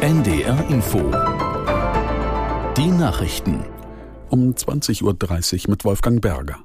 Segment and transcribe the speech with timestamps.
[0.00, 0.98] NDR Info.
[2.76, 3.64] Die Nachrichten.
[4.30, 5.02] Um 20.30
[5.64, 6.56] Uhr mit Wolfgang Berger.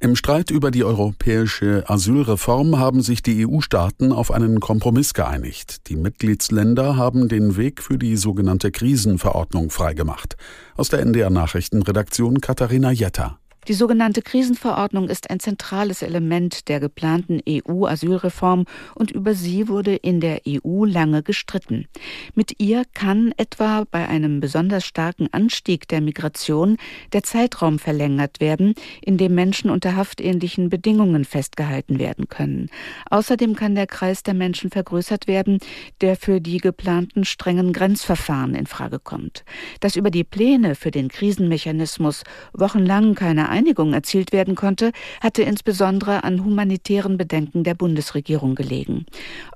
[0.00, 5.88] Im Streit über die europäische Asylreform haben sich die EU-Staaten auf einen Kompromiss geeinigt.
[5.88, 10.36] Die Mitgliedsländer haben den Weg für die sogenannte Krisenverordnung freigemacht.
[10.74, 13.38] Aus der NDR Nachrichtenredaktion Katharina Jetter.
[13.68, 18.64] Die sogenannte Krisenverordnung ist ein zentrales Element der geplanten EU-Asylreform
[18.96, 21.86] und über sie wurde in der EU lange gestritten.
[22.34, 26.76] Mit ihr kann etwa bei einem besonders starken Anstieg der Migration
[27.12, 32.68] der Zeitraum verlängert werden, in dem Menschen unter haftähnlichen Bedingungen festgehalten werden können.
[33.10, 35.60] Außerdem kann der Kreis der Menschen vergrößert werden,
[36.00, 39.44] der für die geplanten strengen Grenzverfahren in Frage kommt.
[39.78, 46.24] Dass über die Pläne für den Krisenmechanismus wochenlang keine Einigung erzielt werden konnte, hatte insbesondere
[46.24, 49.06] an humanitären Bedenken der Bundesregierung gelegen.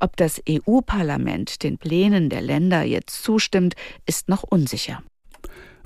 [0.00, 3.74] Ob das EU-Parlament den Plänen der Länder jetzt zustimmt,
[4.06, 5.02] ist noch unsicher.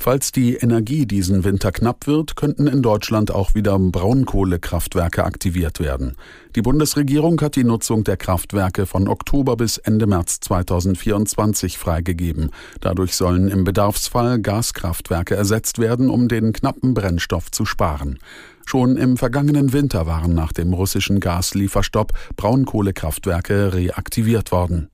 [0.02, 6.16] Falls die Energie diesen Winter knapp wird, könnten in Deutschland auch wieder Braunkohlekraftwerke aktiviert werden.
[6.56, 12.48] Die Bundesregierung hat die Nutzung der Kraftwerke von Oktober bis Ende März 2024 freigegeben.
[12.80, 18.18] Dadurch sollen im Bedarfsfall Gaskraftwerke ersetzt werden, um den knappen Brennstoff zu sparen.
[18.64, 24.88] Schon im vergangenen Winter waren nach dem russischen Gaslieferstopp Braunkohlekraftwerke reaktiviert worden.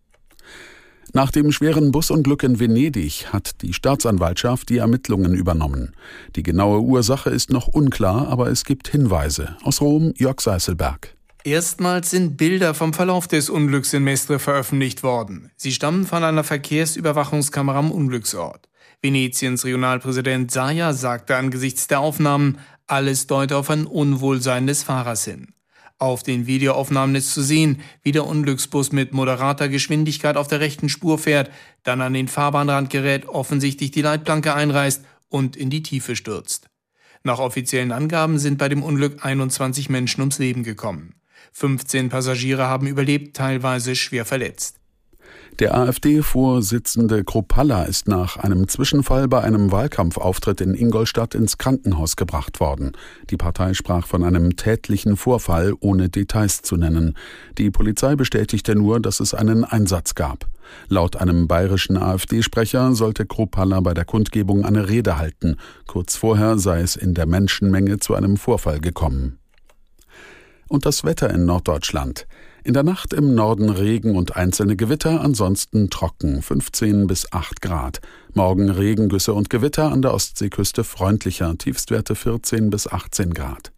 [1.12, 5.94] Nach dem schweren Busunglück in Venedig hat die Staatsanwaltschaft die Ermittlungen übernommen.
[6.34, 9.56] Die genaue Ursache ist noch unklar, aber es gibt Hinweise.
[9.62, 11.16] Aus Rom Jörg Seißelberg.
[11.44, 15.52] Erstmals sind Bilder vom Verlauf des Unglücks in Mestre veröffentlicht worden.
[15.56, 18.68] Sie stammen von einer Verkehrsüberwachungskamera am Unglücksort.
[19.00, 25.54] Venetiens Regionalpräsident Saja sagte angesichts der Aufnahmen, alles deute auf ein Unwohlsein des Fahrers hin.
[25.98, 30.90] Auf den Videoaufnahmen ist zu sehen, wie der Unglücksbus mit moderater Geschwindigkeit auf der rechten
[30.90, 31.50] Spur fährt,
[31.84, 36.68] dann an den Fahrbahnrand gerät, offensichtlich die Leitplanke einreißt und in die Tiefe stürzt.
[37.22, 41.14] Nach offiziellen Angaben sind bei dem Unglück 21 Menschen ums Leben gekommen.
[41.52, 44.78] 15 Passagiere haben überlebt, teilweise schwer verletzt.
[45.58, 52.60] Der AfD-Vorsitzende Kropalla ist nach einem Zwischenfall bei einem Wahlkampfauftritt in Ingolstadt ins Krankenhaus gebracht
[52.60, 52.92] worden.
[53.30, 57.16] Die Partei sprach von einem tätlichen Vorfall, ohne Details zu nennen.
[57.56, 60.46] Die Polizei bestätigte nur, dass es einen Einsatz gab.
[60.88, 65.56] Laut einem bayerischen AfD-Sprecher sollte Kropalla bei der Kundgebung eine Rede halten.
[65.86, 69.38] Kurz vorher sei es in der Menschenmenge zu einem Vorfall gekommen.
[70.68, 72.26] Und das Wetter in Norddeutschland.
[72.66, 78.00] In der Nacht im Norden Regen und einzelne Gewitter, ansonsten trocken, 15 bis 8 Grad.
[78.34, 83.70] Morgen Regengüsse und Gewitter an der Ostseeküste freundlicher, Tiefstwerte 14 bis 18 Grad.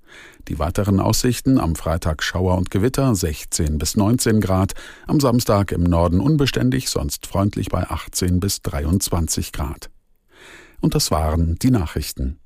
[0.48, 4.72] Die weiteren Aussichten am Freitag Schauer und Gewitter 16 bis 19 Grad,
[5.06, 9.90] am Samstag im Norden unbeständig, sonst freundlich bei 18 bis 23 Grad.
[10.80, 12.38] Und das waren die Nachrichten.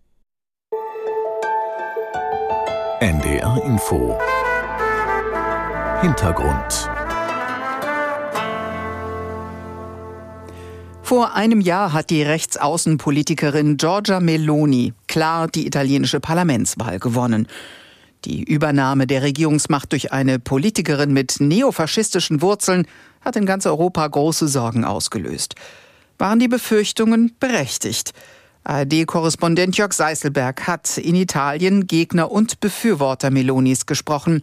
[2.98, 4.18] NDR Info
[6.02, 6.90] Hintergrund.
[11.04, 17.46] Vor einem Jahr hat die Rechtsaußenpolitikerin Giorgia Meloni klar die italienische Parlamentswahl gewonnen.
[18.24, 22.88] Die Übernahme der Regierungsmacht durch eine Politikerin mit neofaschistischen Wurzeln
[23.20, 25.54] hat in ganz Europa große Sorgen ausgelöst.
[26.18, 28.12] Waren die Befürchtungen berechtigt?
[28.64, 34.42] ARD-Korrespondent Jörg Seißelberg hat in Italien Gegner und Befürworter Melonis gesprochen.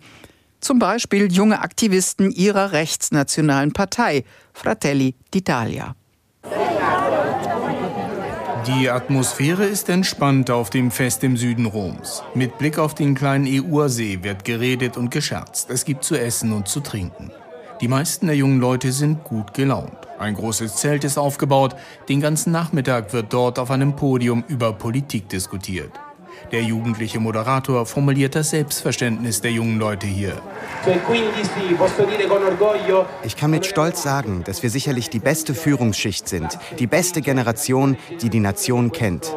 [0.60, 5.94] Zum Beispiel junge Aktivisten ihrer rechtsnationalen Partei, Fratelli d'Italia.
[8.68, 12.24] Die Atmosphäre ist entspannt auf dem Fest im Süden Roms.
[12.36, 15.70] Mit Blick auf den kleinen Eursee wird geredet und gescherzt.
[15.70, 17.32] Es gibt zu essen und zu trinken.
[17.82, 19.98] Die meisten der jungen Leute sind gut gelaunt.
[20.20, 21.78] Ein großes Zelt ist aufgebaut.
[22.10, 25.92] Den ganzen Nachmittag wird dort auf einem Podium über Politik diskutiert.
[26.52, 30.34] Der jugendliche Moderator formuliert das Selbstverständnis der jungen Leute hier.
[33.24, 37.98] Ich kann mit Stolz sagen, dass wir sicherlich die beste Führungsschicht sind, die beste Generation,
[38.22, 39.36] die die Nation kennt.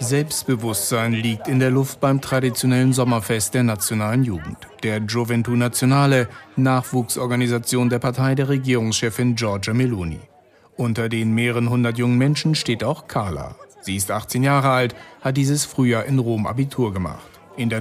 [0.00, 4.58] Selbstbewusstsein liegt in der Luft beim traditionellen Sommerfest der nationalen Jugend.
[4.84, 10.20] Der Gioventù Nazionale, Nachwuchsorganisation der Partei der Regierungschefin Giorgia Meloni.
[10.76, 13.56] Unter den mehreren hundert jungen Menschen steht auch Carla.
[13.80, 17.28] Sie ist 18 Jahre alt, hat dieses Frühjahr in Rom Abitur gemacht.
[17.56, 17.80] In der